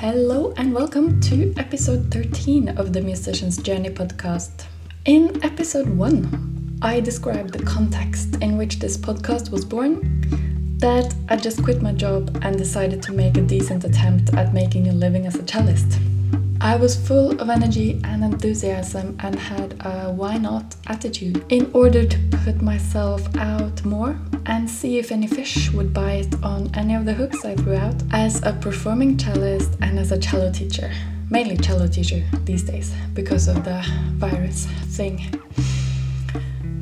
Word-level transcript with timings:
Hello 0.00 0.54
and 0.56 0.72
welcome 0.72 1.20
to 1.22 1.52
episode 1.56 2.08
13 2.12 2.68
of 2.78 2.92
the 2.92 3.00
Musician's 3.00 3.56
Journey 3.56 3.90
podcast. 3.90 4.66
In 5.06 5.44
episode 5.44 5.88
1, 5.88 6.78
I 6.80 7.00
described 7.00 7.52
the 7.52 7.64
context 7.64 8.36
in 8.40 8.56
which 8.56 8.78
this 8.78 8.96
podcast 8.96 9.50
was 9.50 9.64
born, 9.64 10.22
that 10.78 11.12
I 11.28 11.34
just 11.34 11.64
quit 11.64 11.82
my 11.82 11.90
job 11.90 12.38
and 12.42 12.56
decided 12.56 13.02
to 13.02 13.12
make 13.12 13.36
a 13.38 13.42
decent 13.42 13.82
attempt 13.82 14.32
at 14.34 14.54
making 14.54 14.86
a 14.86 14.92
living 14.92 15.26
as 15.26 15.34
a 15.34 15.42
cellist. 15.42 15.98
I 16.60 16.74
was 16.74 16.96
full 16.96 17.40
of 17.40 17.50
energy 17.50 18.00
and 18.02 18.24
enthusiasm 18.24 19.16
and 19.20 19.38
had 19.38 19.74
a 19.86 20.10
why 20.10 20.38
not 20.38 20.74
attitude 20.88 21.44
in 21.50 21.70
order 21.72 22.04
to 22.04 22.18
put 22.44 22.60
myself 22.60 23.22
out 23.36 23.84
more 23.84 24.18
and 24.46 24.68
see 24.68 24.98
if 24.98 25.12
any 25.12 25.28
fish 25.28 25.70
would 25.70 25.94
bite 25.94 26.34
on 26.42 26.70
any 26.74 26.96
of 26.96 27.04
the 27.04 27.14
hooks 27.14 27.44
I 27.44 27.54
threw 27.54 27.76
out 27.76 28.02
as 28.10 28.42
a 28.42 28.52
performing 28.54 29.16
cellist 29.16 29.76
and 29.82 30.00
as 30.00 30.10
a 30.10 30.18
cello 30.18 30.50
teacher. 30.50 30.90
Mainly 31.30 31.58
cello 31.58 31.86
teacher 31.86 32.24
these 32.44 32.64
days 32.64 32.92
because 33.14 33.46
of 33.46 33.64
the 33.64 33.80
virus 34.16 34.66
thing. 34.96 35.26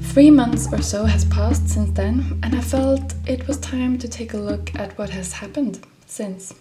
Three 0.00 0.30
months 0.30 0.72
or 0.72 0.80
so 0.80 1.04
has 1.04 1.26
passed 1.26 1.68
since 1.68 1.90
then, 1.90 2.40
and 2.42 2.54
I 2.56 2.62
felt 2.62 3.12
it 3.26 3.46
was 3.46 3.58
time 3.58 3.98
to 3.98 4.08
take 4.08 4.32
a 4.32 4.38
look 4.38 4.74
at 4.76 4.96
what 4.96 5.10
has 5.10 5.34
happened 5.34 5.84
since. 6.06 6.54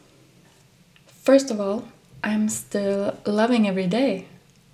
First 1.08 1.50
of 1.52 1.62
all, 1.62 1.86
I'm 2.26 2.50
still 2.50 3.16
loving 3.28 3.68
every 3.68 3.86
day. 3.86 4.26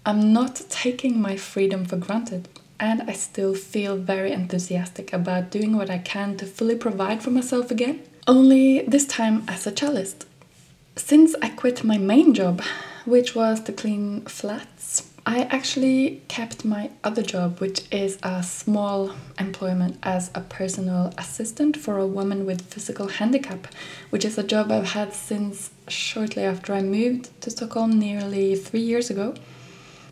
I'm 0.05 0.31
not 0.31 0.61
taking 0.69 1.21
my 1.21 1.35
freedom 1.35 1.83
for 1.83 1.97
granted, 1.97 2.47
and 2.79 3.01
I 3.01 3.11
still 3.11 3.53
feel 3.55 3.97
very 3.97 4.31
enthusiastic 4.31 5.11
about 5.11 5.51
doing 5.51 5.75
what 5.75 5.89
I 5.89 5.97
can 5.97 6.37
to 6.37 6.45
fully 6.45 6.77
provide 6.77 7.21
for 7.21 7.29
myself 7.29 7.69
again. 7.69 8.03
Only 8.25 8.83
this 8.83 9.05
time 9.05 9.43
as 9.49 9.67
a 9.67 9.71
cellist. 9.71 10.25
Since 10.95 11.35
I 11.41 11.49
quit 11.49 11.83
my 11.83 11.97
main 11.97 12.33
job, 12.33 12.61
which 13.03 13.35
was 13.35 13.59
to 13.63 13.73
clean 13.73 14.21
flats, 14.21 15.10
I 15.25 15.43
actually 15.43 16.23
kept 16.27 16.65
my 16.65 16.89
other 17.03 17.21
job, 17.21 17.59
which 17.59 17.81
is 17.91 18.17
a 18.23 18.41
small 18.41 19.11
employment 19.39 19.97
as 20.01 20.31
a 20.33 20.41
personal 20.41 21.13
assistant 21.15 21.77
for 21.77 21.99
a 21.99 22.07
woman 22.07 22.45
with 22.47 22.73
physical 22.73 23.07
handicap, 23.07 23.67
which 24.09 24.25
is 24.25 24.39
a 24.39 24.43
job 24.43 24.71
I've 24.71 24.93
had 24.93 25.13
since 25.13 25.69
shortly 25.87 26.43
after 26.43 26.73
I 26.73 26.81
moved 26.81 27.39
to 27.41 27.51
Stockholm 27.51 27.99
nearly 27.99 28.55
three 28.55 28.81
years 28.81 29.11
ago, 29.11 29.35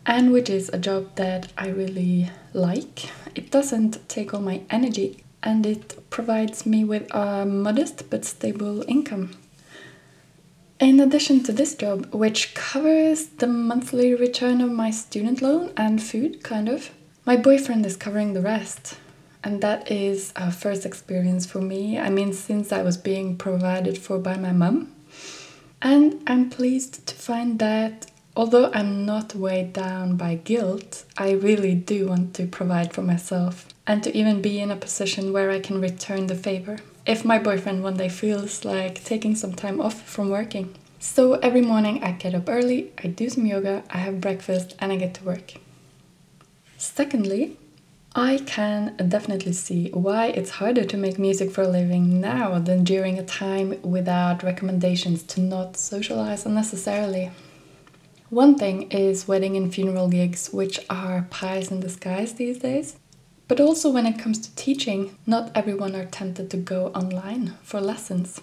and 0.06 0.32
which 0.32 0.48
is 0.48 0.68
a 0.68 0.78
job 0.78 1.16
that 1.16 1.52
I 1.58 1.68
really 1.70 2.30
like. 2.52 3.10
It 3.34 3.50
doesn't 3.50 4.08
take 4.08 4.32
all 4.32 4.40
my 4.40 4.62
energy 4.70 5.24
and 5.42 5.66
it 5.66 6.08
provides 6.10 6.66
me 6.66 6.84
with 6.84 7.12
a 7.12 7.44
modest 7.44 8.10
but 8.10 8.24
stable 8.24 8.84
income. 8.86 9.32
In 10.80 10.98
addition 10.98 11.42
to 11.42 11.52
this 11.52 11.74
job, 11.74 12.06
which 12.14 12.54
covers 12.54 13.26
the 13.26 13.46
monthly 13.46 14.14
return 14.14 14.62
of 14.62 14.72
my 14.72 14.90
student 14.90 15.42
loan 15.42 15.74
and 15.76 16.02
food, 16.02 16.42
kind 16.42 16.70
of, 16.70 16.90
my 17.26 17.36
boyfriend 17.36 17.84
is 17.84 17.98
covering 17.98 18.32
the 18.32 18.40
rest. 18.40 18.96
And 19.44 19.60
that 19.60 19.90
is 19.92 20.32
a 20.36 20.50
first 20.50 20.86
experience 20.86 21.44
for 21.44 21.60
me. 21.60 21.98
I 21.98 22.08
mean, 22.08 22.32
since 22.32 22.72
I 22.72 22.80
was 22.80 22.96
being 22.96 23.36
provided 23.36 23.98
for 23.98 24.18
by 24.18 24.38
my 24.38 24.52
mum. 24.52 24.94
And 25.82 26.22
I'm 26.26 26.48
pleased 26.48 27.06
to 27.08 27.14
find 27.14 27.58
that 27.58 28.10
although 28.34 28.70
I'm 28.72 29.04
not 29.04 29.34
weighed 29.34 29.74
down 29.74 30.16
by 30.16 30.36
guilt, 30.36 31.04
I 31.18 31.32
really 31.32 31.74
do 31.74 32.06
want 32.06 32.32
to 32.36 32.46
provide 32.46 32.94
for 32.94 33.02
myself 33.02 33.66
and 33.86 34.02
to 34.02 34.16
even 34.16 34.40
be 34.40 34.58
in 34.58 34.70
a 34.70 34.76
position 34.76 35.34
where 35.34 35.50
I 35.50 35.60
can 35.60 35.78
return 35.78 36.26
the 36.26 36.34
favor 36.34 36.78
if 37.10 37.24
my 37.24 37.40
boyfriend 37.40 37.82
one 37.82 37.96
day 37.96 38.08
feels 38.08 38.64
like 38.64 39.02
taking 39.02 39.34
some 39.34 39.52
time 39.52 39.80
off 39.80 40.00
from 40.08 40.30
working. 40.30 40.72
So 41.00 41.34
every 41.48 41.60
morning 41.60 42.04
I 42.04 42.12
get 42.12 42.36
up 42.36 42.48
early, 42.48 42.92
I 43.02 43.08
do 43.08 43.28
some 43.28 43.46
yoga, 43.46 43.82
I 43.90 43.98
have 43.98 44.20
breakfast, 44.20 44.76
and 44.78 44.92
I 44.92 44.96
get 44.96 45.14
to 45.14 45.24
work. 45.24 45.54
Secondly, 46.78 47.56
I 48.14 48.38
can 48.46 48.94
definitely 49.08 49.54
see 49.54 49.90
why 49.90 50.26
it's 50.26 50.50
harder 50.50 50.84
to 50.84 50.96
make 50.96 51.18
music 51.18 51.50
for 51.50 51.62
a 51.62 51.68
living 51.68 52.20
now 52.20 52.60
than 52.60 52.84
during 52.84 53.18
a 53.18 53.24
time 53.24 53.82
without 53.82 54.44
recommendations 54.44 55.24
to 55.24 55.40
not 55.40 55.76
socialize 55.76 56.46
unnecessarily. 56.46 57.32
One 58.28 58.54
thing 58.56 58.82
is 58.92 59.26
wedding 59.26 59.56
and 59.56 59.74
funeral 59.74 60.08
gigs, 60.08 60.52
which 60.52 60.78
are 60.88 61.26
pies 61.28 61.72
in 61.72 61.88
skies 61.88 62.34
these 62.34 62.58
days. 62.58 62.99
But 63.50 63.58
also, 63.58 63.90
when 63.90 64.06
it 64.06 64.16
comes 64.16 64.38
to 64.38 64.54
teaching, 64.54 65.18
not 65.26 65.50
everyone 65.56 65.96
are 65.96 66.04
tempted 66.04 66.52
to 66.52 66.56
go 66.56 66.92
online 66.94 67.54
for 67.64 67.80
lessons. 67.80 68.40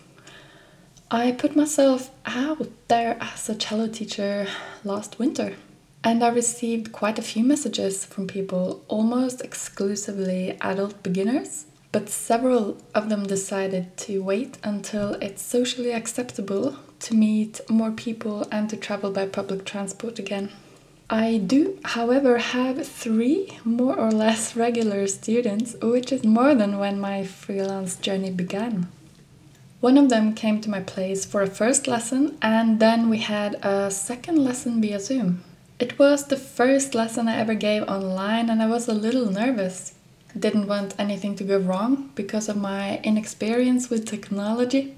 I 1.10 1.32
put 1.32 1.56
myself 1.56 2.12
out 2.26 2.68
there 2.90 3.16
as 3.22 3.48
a 3.48 3.56
cello 3.56 3.88
teacher 3.88 4.48
last 4.84 5.18
winter, 5.18 5.56
and 6.04 6.22
I 6.22 6.28
received 6.28 6.92
quite 6.92 7.18
a 7.18 7.22
few 7.22 7.42
messages 7.42 8.04
from 8.04 8.28
people, 8.28 8.84
almost 8.90 9.40
exclusively 9.40 10.58
adult 10.60 11.02
beginners. 11.04 11.68
But 11.94 12.10
several 12.10 12.76
of 12.94 13.08
them 13.08 13.26
decided 13.26 13.96
to 14.08 14.22
wait 14.22 14.58
until 14.62 15.14
it's 15.22 15.42
socially 15.42 15.94
acceptable 15.94 16.76
to 17.00 17.16
meet 17.16 17.62
more 17.70 17.92
people 17.92 18.46
and 18.52 18.70
to 18.70 18.76
travel 18.76 19.12
by 19.12 19.28
public 19.28 19.64
transport 19.64 20.20
again. 20.20 20.52
I 21.10 21.38
do, 21.38 21.80
however, 21.86 22.38
have 22.38 22.86
three 22.86 23.60
more 23.64 23.98
or 23.98 24.12
less 24.12 24.58
regular 24.58 25.08
students, 25.08 25.76
which 25.82 26.12
is 26.12 26.26
more 26.26 26.54
than 26.54 26.80
when 26.80 27.00
my 27.00 27.24
freelance 27.24 27.96
journey 27.96 28.30
began. 28.30 28.90
One 29.80 29.98
of 29.98 30.10
them 30.10 30.34
came 30.34 30.60
to 30.62 30.70
my 30.70 30.82
place 30.82 31.24
for 31.24 31.42
a 31.42 31.48
first 31.48 31.88
lesson, 31.88 32.38
and 32.42 32.82
then 32.82 33.10
we 33.10 33.20
had 33.20 33.56
a 33.64 33.90
second 33.90 34.44
lesson 34.44 34.82
via 34.82 35.00
Zoom. 35.00 35.44
It 35.80 35.98
was 35.98 36.26
the 36.26 36.36
first 36.36 36.94
lesson 36.94 37.30
I 37.30 37.38
ever 37.38 37.54
gave 37.54 37.84
online, 37.84 38.50
and 38.50 38.62
I 38.62 38.68
was 38.68 38.90
a 38.90 38.94
little 38.94 39.32
nervous. 39.32 39.94
Didn't 40.38 40.68
want 40.68 40.94
anything 41.00 41.36
to 41.38 41.44
go 41.44 41.58
wrong 41.58 42.12
because 42.14 42.50
of 42.50 42.58
my 42.58 43.00
inexperience 43.04 43.90
with 43.90 44.06
technology, 44.06 44.96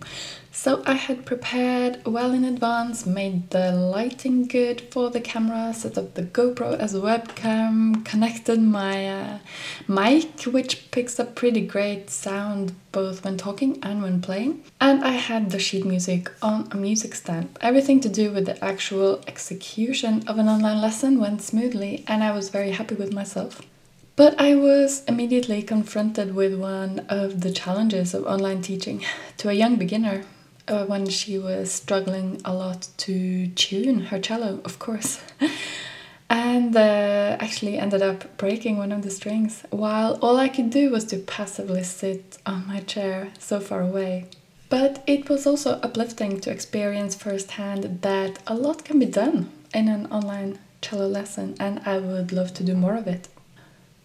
so 0.51 0.81
I 0.85 0.93
had 0.93 1.25
prepared 1.25 2.03
well 2.05 2.31
in 2.33 2.43
advance, 2.43 3.05
made 3.05 3.51
the 3.51 3.71
lighting 3.71 4.47
good 4.47 4.81
for 4.91 5.09
the 5.09 5.21
camera, 5.21 5.73
set 5.73 5.97
up 5.97 6.15
the 6.15 6.23
GoPro 6.23 6.77
as 6.77 6.95
a 6.95 6.99
webcam, 6.99 8.03
connected 8.03 8.59
my 8.59 9.07
uh, 9.07 9.39
mic, 9.87 10.43
which 10.43 10.89
picks 10.91 11.19
up 11.19 11.35
pretty 11.35 11.61
great 11.61 12.09
sound 12.09 12.73
both 12.91 13.23
when 13.23 13.37
talking 13.37 13.79
and 13.83 14.01
when 14.01 14.21
playing. 14.21 14.63
And 14.81 15.05
I 15.05 15.11
had 15.11 15.51
the 15.51 15.59
sheet 15.59 15.85
music 15.85 16.31
on 16.41 16.67
a 16.71 16.75
music 16.75 17.13
stand. 17.13 17.57
Everything 17.61 17.99
to 18.01 18.09
do 18.09 18.31
with 18.31 18.47
the 18.47 18.63
actual 18.63 19.21
execution 19.27 20.27
of 20.27 20.39
an 20.39 20.49
online 20.49 20.81
lesson 20.81 21.19
went 21.19 21.41
smoothly, 21.41 22.03
and 22.07 22.23
I 22.23 22.31
was 22.31 22.49
very 22.49 22.71
happy 22.71 22.95
with 22.95 23.13
myself. 23.13 23.61
But 24.19 24.35
I 24.37 24.53
was 24.53 25.05
immediately 25.07 25.61
confronted 25.61 26.35
with 26.35 26.53
one 26.59 27.05
of 27.07 27.39
the 27.39 27.53
challenges 27.53 28.13
of 28.13 28.25
online 28.25 28.61
teaching 28.61 29.05
to 29.37 29.47
a 29.47 29.53
young 29.53 29.77
beginner 29.77 30.25
uh, 30.67 30.83
when 30.87 31.07
she 31.07 31.37
was 31.37 31.71
struggling 31.71 32.41
a 32.43 32.53
lot 32.53 32.89
to 32.97 33.47
tune 33.47 34.01
her 34.07 34.19
cello, 34.19 34.59
of 34.65 34.77
course. 34.77 35.21
and 36.29 36.75
uh, 36.75 37.37
actually 37.39 37.77
ended 37.77 38.01
up 38.01 38.35
breaking 38.35 38.77
one 38.77 38.91
of 38.91 39.03
the 39.03 39.09
strings 39.09 39.63
while 39.69 40.19
all 40.21 40.35
I 40.35 40.49
could 40.49 40.69
do 40.69 40.89
was 40.89 41.05
to 41.05 41.19
passively 41.19 41.85
sit 41.85 42.39
on 42.45 42.67
my 42.67 42.81
chair 42.81 43.29
so 43.39 43.61
far 43.61 43.79
away. 43.79 44.25
But 44.67 45.01
it 45.07 45.29
was 45.29 45.47
also 45.47 45.79
uplifting 45.81 46.41
to 46.41 46.51
experience 46.51 47.15
firsthand 47.15 48.01
that 48.01 48.39
a 48.47 48.53
lot 48.53 48.83
can 48.83 48.99
be 48.99 49.05
done 49.05 49.49
in 49.73 49.87
an 49.87 50.07
online 50.07 50.59
cello 50.81 51.07
lesson, 51.07 51.55
and 51.57 51.79
I 51.85 51.99
would 51.99 52.33
love 52.33 52.53
to 52.55 52.65
do 52.65 52.75
more 52.75 52.97
of 52.97 53.07
it. 53.07 53.29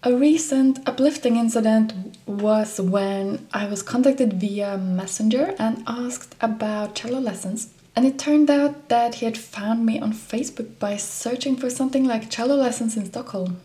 A 0.07 0.15
recent 0.15 0.87
uplifting 0.87 1.37
incident 1.37 1.95
was 2.27 2.79
when 2.79 3.49
I 3.55 3.65
was 3.65 3.83
contacted 3.83 4.35
via 4.35 4.77
Messenger 4.77 5.55
and 5.59 5.83
asked 5.87 6.35
about 6.43 6.95
cello 6.95 7.19
lessons. 7.19 7.71
And 7.97 8.05
it 8.05 8.19
turned 8.19 8.51
out 8.51 8.91
that 8.91 9.15
he 9.15 9.25
had 9.25 9.39
found 9.39 9.87
me 9.87 9.99
on 9.99 10.13
Facebook 10.13 10.79
by 10.79 10.99
searching 10.99 11.57
for 11.57 11.71
something 11.71 12.05
like 12.05 12.29
cello 12.29 12.57
lessons 12.57 12.99
in 12.99 13.07
Stockholm. 13.07 13.63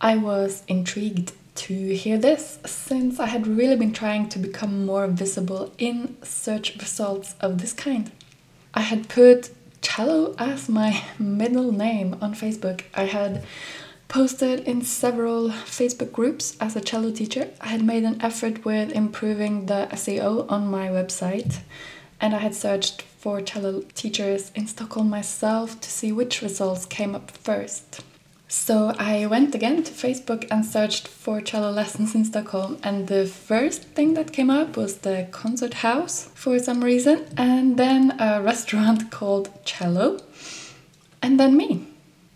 I 0.00 0.16
was 0.16 0.62
intrigued 0.68 1.32
to 1.56 1.94
hear 1.94 2.16
this 2.16 2.60
since 2.64 3.20
I 3.20 3.26
had 3.26 3.46
really 3.46 3.76
been 3.76 3.92
trying 3.92 4.30
to 4.30 4.38
become 4.38 4.86
more 4.86 5.06
visible 5.06 5.74
in 5.76 6.16
search 6.22 6.76
results 6.78 7.34
of 7.42 7.58
this 7.58 7.74
kind. 7.74 8.10
I 8.72 8.80
had 8.80 9.10
put 9.10 9.50
cello 9.82 10.34
as 10.38 10.70
my 10.70 11.04
middle 11.18 11.72
name 11.72 12.16
on 12.22 12.34
Facebook. 12.34 12.84
I 12.94 13.04
had 13.04 13.44
posted 14.08 14.60
in 14.60 14.80
several 14.82 15.50
Facebook 15.50 16.12
groups 16.12 16.56
as 16.60 16.74
a 16.74 16.80
cello 16.80 17.10
teacher. 17.10 17.50
I 17.60 17.68
had 17.68 17.84
made 17.84 18.04
an 18.04 18.20
effort 18.22 18.64
with 18.64 18.90
improving 18.92 19.66
the 19.66 19.86
SEO 19.92 20.50
on 20.50 20.66
my 20.66 20.88
website, 20.88 21.60
and 22.18 22.34
I 22.34 22.38
had 22.38 22.54
searched 22.54 23.02
for 23.02 23.42
cello 23.42 23.82
teachers 23.94 24.50
in 24.54 24.66
Stockholm 24.66 25.10
myself 25.10 25.80
to 25.82 25.90
see 25.90 26.10
which 26.10 26.40
results 26.40 26.86
came 26.86 27.14
up 27.14 27.30
first. 27.30 28.02
So 28.50 28.94
I 28.98 29.26
went 29.26 29.54
again 29.54 29.82
to 29.82 29.92
Facebook 29.92 30.48
and 30.50 30.64
searched 30.64 31.06
for 31.06 31.42
cello 31.42 31.70
lessons 31.70 32.14
in 32.14 32.24
Stockholm, 32.24 32.78
and 32.82 33.08
the 33.08 33.26
first 33.26 33.82
thing 33.82 34.14
that 34.14 34.32
came 34.32 34.48
up 34.48 34.74
was 34.74 34.98
the 34.98 35.28
concert 35.32 35.74
house 35.74 36.30
for 36.34 36.58
some 36.58 36.82
reason, 36.82 37.26
and 37.36 37.76
then 37.76 38.18
a 38.18 38.40
restaurant 38.52 39.10
called 39.10 39.50
Cello, 39.66 40.18
and 41.20 41.38
then 41.38 41.58
me. 41.58 41.87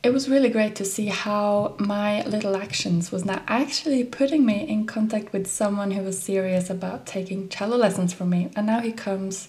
It 0.02 0.12
was 0.12 0.28
really 0.28 0.49
great 0.49 0.75
to 0.76 0.84
see 0.84 1.06
how 1.06 1.76
my 1.78 2.22
little 2.25 2.56
actions 2.56 3.12
was 3.12 3.25
now 3.25 3.43
actually 3.46 4.02
putting 4.02 4.44
me 4.44 4.69
in 4.69 4.87
contact 4.87 5.32
with 5.32 5.46
someone 5.46 5.93
who 5.93 6.02
was 6.02 6.20
serious 6.20 6.69
about 6.70 7.06
taking 7.06 7.49
cello 7.49 7.76
lessons 7.76 8.12
from 8.12 8.31
me, 8.31 8.50
and 8.56 8.66
now 8.66 8.81
he 8.81 8.93
comes 8.93 9.49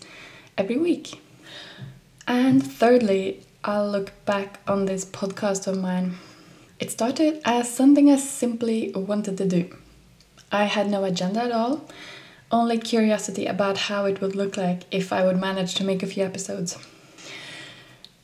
every 0.58 0.78
week. 0.78 1.20
And 2.28 2.62
thirdly, 2.66 3.42
I'll 3.64 3.90
look 3.90 4.12
back 4.26 4.60
on 4.68 4.86
this 4.86 5.06
podcast 5.06 5.66
of 5.66 5.80
mine 5.80 6.18
it 6.84 6.92
started 6.92 7.40
as 7.46 7.74
something 7.74 8.12
I 8.12 8.18
simply 8.18 8.92
wanted 8.92 9.38
to 9.38 9.48
do. 9.48 9.74
I 10.52 10.66
had 10.66 10.90
no 10.90 11.06
agenda 11.06 11.44
at 11.44 11.52
all, 11.54 11.88
only 12.52 12.78
curiosity 12.78 13.46
about 13.46 13.78
how 13.78 14.04
it 14.04 14.20
would 14.20 14.36
look 14.36 14.58
like 14.58 14.84
if 14.92 15.14
I 15.14 15.24
would 15.24 15.40
manage 15.40 15.76
to 15.76 15.86
make 15.86 16.04
a 16.04 16.08
few 16.08 16.26
episodes. 16.26 16.78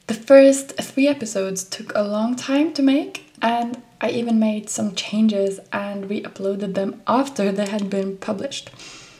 The 0.09 0.15
first 0.15 0.71
three 0.81 1.07
episodes 1.07 1.63
took 1.63 1.91
a 1.93 2.01
long 2.01 2.35
time 2.35 2.73
to 2.73 2.81
make, 2.81 3.31
and 3.43 3.79
I 4.01 4.09
even 4.09 4.39
made 4.39 4.67
some 4.67 4.95
changes 4.95 5.59
and 5.71 6.09
re 6.09 6.23
uploaded 6.23 6.73
them 6.73 7.03
after 7.05 7.51
they 7.51 7.67
had 7.67 7.91
been 7.91 8.17
published. 8.17 8.71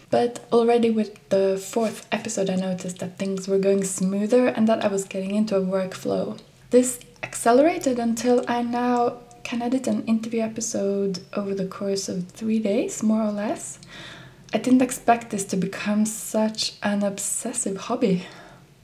But 0.09 0.39
already 0.51 0.89
with 0.89 1.29
the 1.29 1.63
fourth 1.63 2.07
episode, 2.11 2.49
I 2.49 2.55
noticed 2.55 2.97
that 2.97 3.19
things 3.19 3.47
were 3.47 3.59
going 3.59 3.83
smoother 3.83 4.47
and 4.47 4.67
that 4.67 4.83
I 4.83 4.87
was 4.87 5.03
getting 5.03 5.35
into 5.35 5.55
a 5.55 5.61
workflow. 5.61 6.39
This 6.71 6.99
accelerated 7.21 7.99
until 7.99 8.43
I 8.47 8.63
now 8.63 9.19
can 9.43 9.61
edit 9.61 9.85
an 9.85 10.03
interview 10.05 10.41
episode 10.41 11.19
over 11.33 11.53
the 11.53 11.67
course 11.67 12.09
of 12.09 12.29
three 12.29 12.57
days, 12.57 13.03
more 13.03 13.21
or 13.21 13.31
less. 13.31 13.77
I 14.55 14.57
didn't 14.57 14.81
expect 14.81 15.29
this 15.29 15.45
to 15.45 15.55
become 15.55 16.07
such 16.07 16.79
an 16.81 17.03
obsessive 17.03 17.77
hobby. 17.77 18.25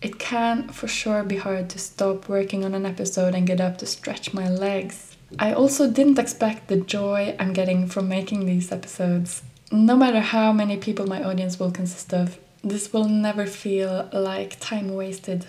It 0.06 0.20
can 0.20 0.68
for 0.68 0.88
sure 0.88 1.24
be 1.24 1.38
hard 1.38 1.68
to 1.72 1.80
stop 1.80 2.30
working 2.30 2.64
on 2.64 2.76
an 2.76 2.86
episode 2.86 3.34
and 3.34 3.48
get 3.48 3.60
up 3.60 3.80
to 3.80 3.88
stretch 3.88 4.36
my 4.36 4.48
legs. 4.48 5.18
I 5.40 5.52
also 5.52 5.90
didn't 5.90 6.20
expect 6.20 6.68
the 6.68 6.76
joy 6.76 7.36
I'm 7.40 7.54
getting 7.54 7.88
from 7.88 8.08
making 8.08 8.46
these 8.46 8.72
episodes. 8.72 9.42
No 9.72 9.96
matter 9.96 10.20
how 10.20 10.54
many 10.54 10.78
people 10.78 11.08
my 11.08 11.24
audience 11.24 11.58
will 11.58 11.72
consist 11.72 12.14
of, 12.14 12.38
this 12.64 12.94
will 12.94 13.10
never 13.10 13.48
feel 13.48 14.08
like 14.14 14.60
time 14.60 14.94
wasted. 14.94 15.48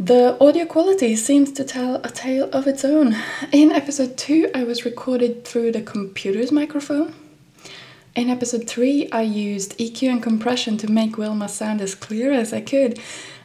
The 0.00 0.36
audio 0.40 0.64
quality 0.66 1.14
seems 1.14 1.52
to 1.52 1.62
tell 1.62 2.02
a 2.02 2.10
tale 2.10 2.50
of 2.52 2.66
its 2.66 2.84
own. 2.84 3.14
In 3.52 3.70
episode 3.70 4.16
2, 4.16 4.50
I 4.52 4.64
was 4.64 4.84
recorded 4.84 5.44
through 5.44 5.70
the 5.70 5.82
computer's 5.82 6.50
microphone. 6.50 7.14
In 8.16 8.28
episode 8.30 8.66
3, 8.66 9.10
I 9.12 9.22
used 9.22 9.78
EQ 9.78 10.10
and 10.10 10.20
compression 10.20 10.76
to 10.78 10.90
make 10.90 11.16
Wilma 11.16 11.48
sound 11.48 11.80
as 11.80 11.94
clear 11.94 12.32
as 12.32 12.52
I 12.52 12.60
could. 12.60 12.98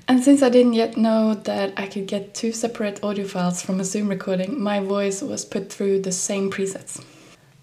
And 0.07 0.23
since 0.23 0.43
I 0.43 0.49
didn't 0.49 0.73
yet 0.73 0.97
know 0.97 1.33
that 1.33 1.73
I 1.77 1.87
could 1.87 2.05
get 2.05 2.35
two 2.35 2.51
separate 2.51 3.03
audio 3.03 3.25
files 3.25 3.63
from 3.63 3.79
a 3.79 3.83
Zoom 3.83 4.07
recording, 4.07 4.61
my 4.61 4.79
voice 4.79 5.23
was 5.23 5.45
put 5.45 5.71
through 5.71 6.01
the 6.01 6.11
same 6.11 6.51
presets. 6.51 7.03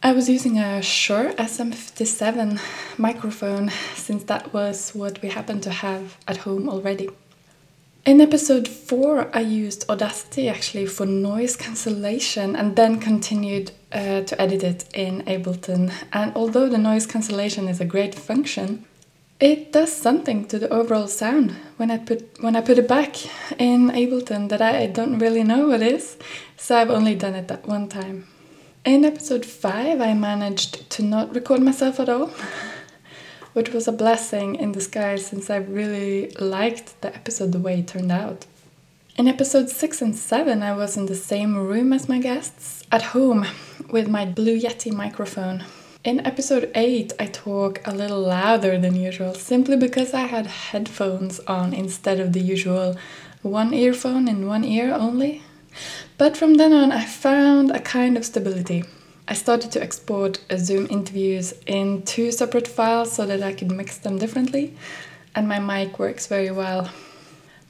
I 0.03 0.11
was 0.13 0.29
using 0.29 0.59
a 0.59 0.83
Shure 0.83 1.33
SM57 1.35 2.59
microphone 2.99 3.71
since 3.95 4.25
that 4.25 4.53
was 4.53 4.91
what 4.91 5.23
we 5.23 5.29
happened 5.29 5.63
to 5.63 5.71
have 5.71 6.17
at 6.27 6.39
home 6.39 6.69
already. 6.69 7.09
In 8.05 8.21
episode 8.21 8.67
4, 8.67 9.31
I 9.33 9.41
used 9.43 9.89
Audacity 9.89 10.49
actually 10.49 10.87
for 10.87 11.07
noise 11.07 11.55
cancellation 11.55 12.57
and 12.57 12.75
then 12.75 12.99
continued 12.99 13.71
uh, 13.93 14.23
to 14.23 14.43
edit 14.43 14.65
it 14.65 14.85
in 14.93 15.23
Ableton. 15.23 15.93
And 16.13 16.33
although 16.35 16.69
the 16.69 16.79
noise 16.79 17.07
cancellation 17.07 17.69
is 17.69 17.81
a 17.81 17.85
great 17.85 18.17
function, 18.17 18.85
it 19.43 19.73
does 19.73 19.93
something 19.93 20.47
to 20.47 20.57
the 20.57 20.69
overall 20.69 21.09
sound 21.09 21.51
when 21.77 21.91
I 21.91 21.99
put 21.99 22.41
when 22.41 22.55
I 22.55 22.61
put 22.61 22.79
it 22.79 22.87
back 22.87 23.17
in 23.61 23.91
Ableton 23.91 24.49
that 24.51 24.63
I 24.63 24.87
don't 24.87 25.19
really 25.19 25.43
know 25.43 25.69
what 25.69 25.83
is. 25.83 26.17
So 26.57 26.77
I've 26.77 26.91
only 26.91 27.17
done 27.17 27.35
it 27.35 27.49
that 27.49 27.67
one 27.67 27.89
time. 27.89 28.29
In 28.85 29.05
episode 29.05 29.45
5, 29.45 30.01
I 30.01 30.15
managed 30.15 30.89
to 30.91 31.03
not 31.03 31.35
record 31.35 31.61
myself 31.61 31.99
at 31.99 32.09
all. 32.09 32.31
which 33.53 33.71
was 33.71 33.87
a 33.87 33.93
blessing 33.93 34.55
in 34.55 34.73
disguise 34.73 35.27
since 35.27 35.51
I 35.51 35.57
really 35.57 36.31
liked 36.41 37.01
the 37.03 37.15
episode 37.15 37.53
the 37.53 37.59
way 37.59 37.81
it 37.81 37.89
turned 37.89 38.13
out. 38.13 38.47
In 39.19 39.29
episode 39.29 39.69
6 39.69 40.03
and 40.03 40.17
7, 40.17 40.63
I 40.63 40.75
was 40.75 40.97
in 40.97 41.07
the 41.07 41.15
same 41.15 41.57
room 41.57 41.93
as 41.93 42.09
my 42.09 42.19
guests, 42.19 42.83
at 42.91 43.03
home, 43.03 43.47
with 43.91 44.09
my 44.09 44.25
Blue 44.25 44.59
Yeti 44.59 44.91
microphone. 44.91 45.65
In 46.05 46.27
episode 46.27 46.69
8, 46.75 47.13
I 47.21 47.27
talk 47.27 47.81
a 47.85 47.95
little 47.95 48.23
louder 48.23 48.77
than 48.77 48.97
usual, 48.97 49.35
simply 49.35 49.77
because 49.77 50.13
I 50.13 50.23
had 50.23 50.49
headphones 50.49 51.39
on 51.47 51.73
instead 51.73 52.19
of 52.19 52.33
the 52.33 52.41
usual 52.41 52.97
one 53.43 53.73
earphone 53.73 54.27
in 54.27 54.49
one 54.49 54.65
ear 54.65 54.93
only. 54.93 55.43
But 56.19 56.37
from 56.37 56.55
then 56.55 56.73
on, 56.73 56.91
I 56.91 57.05
found 57.05 57.71
a 57.71 57.79
kind 57.79 58.17
of 58.17 58.25
stability. 58.25 58.83
I 59.29 59.35
started 59.35 59.71
to 59.73 59.81
export 59.81 60.41
Zoom 60.57 60.89
interviews 60.91 61.55
in 61.67 62.03
two 62.03 62.33
separate 62.33 62.67
files 62.67 63.13
so 63.13 63.25
that 63.25 63.41
I 63.41 63.53
could 63.53 63.71
mix 63.71 63.99
them 63.99 64.19
differently, 64.19 64.75
and 65.37 65.47
my 65.47 65.61
mic 65.61 66.01
works 66.01 66.27
very 66.27 66.51
well. 66.51 66.91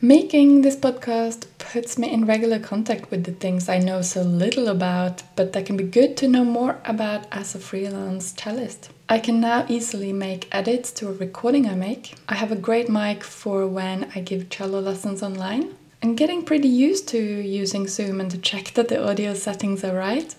Making 0.01 0.63
this 0.63 0.75
podcast 0.75 1.45
puts 1.73 1.97
me 1.97 2.13
in 2.13 2.27
regular 2.27 2.59
contact 2.59 3.11
with 3.11 3.25
the 3.25 3.33
things 3.33 3.67
I 3.67 3.79
know 3.79 4.03
so 4.03 4.21
little 4.21 4.69
about, 4.69 5.23
but 5.37 5.55
that 5.55 5.65
can 5.65 5.79
be 5.79 5.85
good 5.85 6.19
to 6.19 6.29
know 6.29 6.45
more 6.45 6.79
about 6.85 7.25
as 7.33 7.55
a 7.55 7.59
freelance 7.59 8.35
cellist. 8.35 8.91
I 9.09 9.19
can 9.19 9.41
now 9.41 9.65
easily 9.71 10.13
make 10.13 10.55
edits 10.55 10.93
to 10.93 11.09
a 11.09 11.15
recording 11.15 11.67
I 11.67 11.75
make. 11.75 12.15
I 12.29 12.35
have 12.35 12.53
a 12.53 12.57
great 12.57 12.91
mic 12.91 13.25
for 13.25 13.67
when 13.67 14.13
I 14.15 14.21
give 14.21 14.51
cello 14.51 14.81
lessons 14.81 15.23
online. 15.23 15.75
I'm 16.03 16.15
getting 16.15 16.45
pretty 16.45 16.69
used 16.69 17.09
to 17.09 17.19
using 17.19 17.89
Zoom 17.89 18.21
and 18.21 18.31
to 18.33 18.37
check 18.37 18.75
that 18.75 18.89
the 18.89 19.03
audio 19.03 19.33
settings 19.33 19.83
are 19.83 19.97
right. 19.97 20.35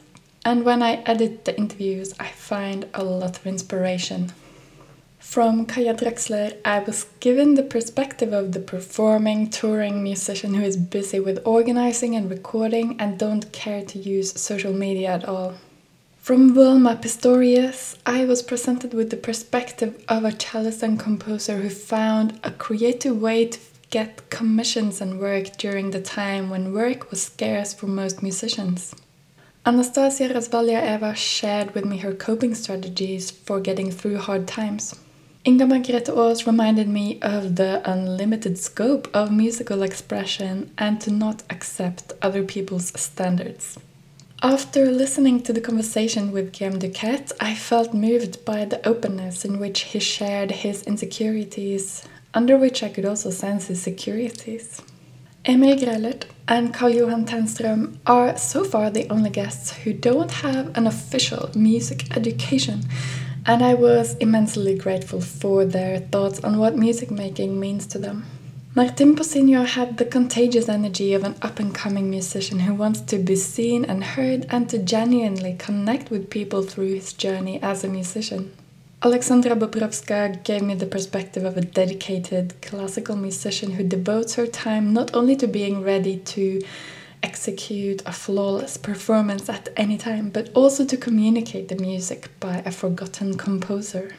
And 0.46 0.64
when 0.64 0.84
I 0.84 1.02
edit 1.08 1.46
the 1.46 1.58
interviews, 1.58 2.14
I 2.20 2.28
find 2.28 2.86
a 2.94 3.04
lot 3.04 3.38
of 3.40 3.48
inspiration. 3.48 4.34
From 5.24 5.66
Kaja 5.66 5.98
Drexler, 5.98 6.58
I 6.64 6.80
was 6.80 7.08
given 7.20 7.56
the 7.56 7.64
perspective 7.64 8.34
of 8.34 8.52
the 8.52 8.60
performing, 8.60 9.50
touring 9.50 10.04
musician 10.04 10.54
who 10.54 10.62
is 10.62 10.78
busy 10.78 11.20
with 11.20 11.42
organizing 11.44 12.16
and 12.16 12.30
recording 12.30 12.98
and 13.00 13.18
don't 13.18 13.52
care 13.52 13.84
to 13.84 13.98
use 13.98 14.40
social 14.40 14.74
media 14.74 15.14
at 15.14 15.26
all. 15.26 15.56
From 16.20 16.54
Wilma 16.54 16.98
Pistorius, 16.98 17.98
I 18.06 18.26
was 18.26 18.44
presented 18.44 18.94
with 18.94 19.10
the 19.10 19.18
perspective 19.18 20.04
of 20.08 20.24
a 20.24 20.32
cellist 20.34 20.84
and 20.84 21.00
composer 21.00 21.58
who 21.58 21.70
found 21.70 22.40
a 22.44 22.52
creative 22.52 23.20
way 23.20 23.48
to 23.48 23.60
get 23.90 24.30
commissions 24.30 25.02
and 25.02 25.20
work 25.20 25.58
during 25.58 25.90
the 25.90 26.02
time 26.02 26.52
when 26.52 26.74
work 26.74 27.10
was 27.10 27.24
scarce 27.24 27.74
for 27.74 27.88
most 27.88 28.22
musicians. 28.22 28.94
Anastasia 29.66 30.30
Razvaljaeva 30.30 31.16
shared 31.16 31.74
with 31.74 31.86
me 31.86 31.98
her 32.00 32.14
coping 32.14 32.54
strategies 32.54 33.32
for 33.32 33.60
getting 33.60 33.90
through 33.90 34.18
hard 34.18 34.48
times. 34.48 34.94
Inga 35.46 35.66
Margrethe 35.66 36.08
Aas 36.08 36.48
reminded 36.48 36.88
me 36.88 37.20
of 37.22 37.58
the 37.58 37.82
unlimited 37.84 38.58
scope 38.58 39.10
of 39.14 39.30
musical 39.30 39.84
expression 39.84 40.72
and 40.78 41.02
to 41.02 41.12
not 41.12 41.44
accept 41.50 42.14
other 42.22 42.44
people's 42.44 42.98
standards. 42.98 43.78
After 44.42 44.90
listening 44.90 45.42
to 45.44 45.52
the 45.52 45.60
conversation 45.60 46.32
with 46.32 46.54
Guillaume 46.54 46.80
Duquette, 46.80 47.34
I 47.42 47.56
felt 47.56 47.94
moved 47.94 48.46
by 48.46 48.64
the 48.64 48.88
openness 48.88 49.44
in 49.44 49.60
which 49.60 49.82
he 49.82 50.00
shared 50.00 50.52
his 50.52 50.84
insecurities, 50.84 52.08
under 52.34 52.56
which 52.58 52.82
I 52.82 52.88
could 52.88 53.06
also 53.06 53.30
sense 53.30 53.68
his 53.68 53.82
securities. 53.82 54.82
Emil 55.46 55.76
Grellert 55.76 56.24
and 56.48 56.74
Carl 56.74 56.94
Johan 56.94 57.26
Tenström 57.26 57.98
are 58.06 58.38
so 58.38 58.64
far 58.64 58.90
the 58.90 59.10
only 59.10 59.30
guests 59.30 59.72
who 59.72 59.92
don't 59.92 60.32
have 60.32 60.78
an 60.78 60.88
official 60.88 61.50
music 61.54 62.16
education, 62.16 62.84
and 63.46 63.64
I 63.64 63.74
was 63.74 64.16
immensely 64.16 64.76
grateful 64.78 65.20
for 65.20 65.66
their 65.66 66.00
thoughts 66.00 66.40
on 66.44 66.58
what 66.58 66.78
music 66.78 67.12
making 67.12 67.60
means 67.60 67.86
to 67.88 68.00
them. 68.00 68.26
Martin 68.76 69.16
Posinho 69.16 69.66
had 69.68 69.98
the 69.98 70.06
contagious 70.06 70.68
energy 70.68 71.14
of 71.14 71.24
an 71.24 71.36
up 71.42 71.60
and 71.60 71.76
coming 71.76 72.10
musician 72.10 72.60
who 72.62 72.74
wants 72.74 73.02
to 73.02 73.20
be 73.20 73.36
seen 73.36 73.86
and 73.86 74.04
heard 74.04 74.48
and 74.50 74.68
to 74.70 74.80
genuinely 74.80 75.56
connect 75.60 76.10
with 76.10 76.30
people 76.30 76.64
through 76.64 76.94
his 76.94 77.14
journey 77.14 77.62
as 77.62 77.84
a 77.84 77.88
musician. 77.88 78.52
Alexandra 79.04 79.56
Bobrovska 79.56 80.42
gave 80.44 80.62
me 80.62 80.74
the 80.76 80.86
perspective 80.86 81.44
of 81.44 81.58
a 81.58 81.62
dedicated 81.62 82.60
classical 82.62 83.18
musician 83.18 83.72
who 83.72 83.84
devotes 83.84 84.36
her 84.36 84.48
time 84.48 84.94
not 84.94 85.14
only 85.14 85.36
to 85.36 85.46
being 85.46 85.84
ready 85.84 86.18
to 86.18 86.62
execute 87.24 88.04
a 88.06 88.12
flawless 88.12 88.78
performance 88.78 89.50
at 89.50 89.70
any 89.76 89.98
time, 89.98 90.30
but 90.30 90.50
also 90.54 90.86
to 90.86 90.98
communicate 90.98 91.70
the 91.70 91.76
music 91.76 92.30
by 92.40 92.58
a 92.66 92.72
forgotten 92.72 93.38
composer. 93.38 94.16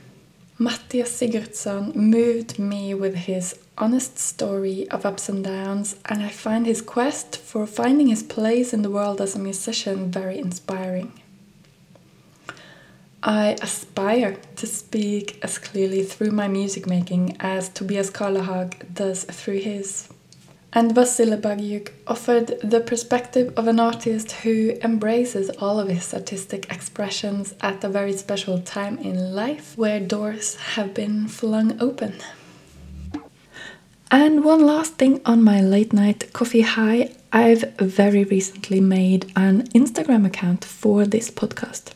Mattias 0.58 1.10
Sigurdsson 1.10 1.94
moved 1.94 2.58
me 2.58 2.94
with 2.94 3.14
his 3.14 3.58
honest 3.76 4.18
story 4.18 4.88
of 4.88 5.04
ups 5.04 5.28
and 5.28 5.44
downs, 5.44 5.96
and 6.06 6.22
I 6.22 6.28
find 6.28 6.64
his 6.64 6.80
quest 6.80 7.36
for 7.36 7.66
finding 7.66 8.06
his 8.06 8.22
place 8.22 8.72
in 8.72 8.82
the 8.82 8.90
world 8.90 9.20
as 9.20 9.34
a 9.34 9.40
musician 9.40 10.10
very 10.10 10.38
inspiring. 10.38 11.12
I 13.26 13.56
aspire 13.62 14.36
to 14.56 14.66
speak 14.66 15.38
as 15.42 15.58
clearly 15.58 16.02
through 16.04 16.30
my 16.30 16.46
music 16.46 16.86
making 16.86 17.36
as 17.40 17.70
Tobias 17.70 18.10
Karlahag 18.10 18.94
does 18.94 19.24
through 19.24 19.60
his. 19.60 20.08
And 20.76 20.92
Vasile 20.92 21.36
Bagyuk 21.36 21.92
offered 22.08 22.58
the 22.60 22.80
perspective 22.80 23.52
of 23.56 23.68
an 23.68 23.78
artist 23.78 24.32
who 24.42 24.76
embraces 24.82 25.48
all 25.50 25.78
of 25.78 25.88
his 25.88 26.12
artistic 26.12 26.68
expressions 26.68 27.54
at 27.60 27.84
a 27.84 27.88
very 27.88 28.12
special 28.12 28.58
time 28.58 28.98
in 28.98 29.36
life 29.36 29.78
where 29.78 30.00
doors 30.00 30.56
have 30.74 30.92
been 30.92 31.28
flung 31.28 31.80
open. 31.80 32.14
And 34.10 34.42
one 34.42 34.66
last 34.66 34.94
thing 34.94 35.20
on 35.24 35.44
my 35.44 35.60
late 35.60 35.92
night 35.92 36.32
coffee 36.32 36.62
high, 36.62 37.12
I've 37.32 37.76
very 37.78 38.24
recently 38.24 38.80
made 38.80 39.32
an 39.36 39.68
Instagram 39.68 40.26
account 40.26 40.64
for 40.64 41.06
this 41.06 41.30
podcast. 41.30 41.92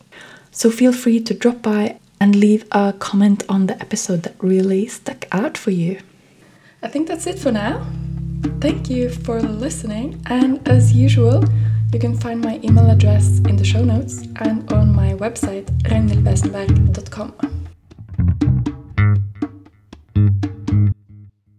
So 0.53 0.71
feel 0.71 0.93
free 0.93 1.21
to 1.21 1.35
drop 1.35 1.63
by 1.63 1.99
and 2.21 2.37
leave 2.37 2.65
a 2.71 2.95
comment 2.97 3.43
on 3.49 3.67
the 3.67 3.81
episode 3.81 4.23
that 4.23 4.37
really 4.39 4.87
stuck 4.87 5.27
out 5.33 5.59
for 5.59 5.73
you. 5.73 6.01
I 6.81 6.87
think 6.87 7.09
that's 7.09 7.27
it 7.27 7.41
for 7.41 7.51
now. 7.51 7.85
Thank 8.61 8.91
you 8.91 9.11
for 9.11 9.41
listening, 9.41 10.21
and 10.27 10.67
as 10.69 10.93
usual, 10.93 11.45
you 11.93 11.99
can 11.99 12.17
find 12.19 12.41
my 12.41 12.61
email 12.63 12.91
address 12.91 13.39
in 13.41 13.57
the 13.57 13.65
show 13.65 13.85
notes 13.85 14.23
and 14.37 14.71
on 14.73 14.95
my 14.95 15.15
website 15.15 15.67
ragnhildwesenberg.com. 15.85 18.58